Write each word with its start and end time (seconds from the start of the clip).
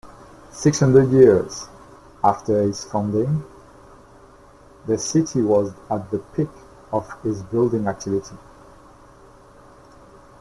Six 0.49 0.79
hundred 0.79 1.11
years 1.11 1.69
after 2.23 2.59
its 2.59 2.83
founding, 2.85 3.43
the 4.87 4.97
city 4.97 5.43
was 5.43 5.75
at 5.91 6.09
the 6.09 6.17
peak 6.17 6.49
of 6.91 7.07
its 7.23 7.43
building 7.43 7.87
activity. 7.87 8.35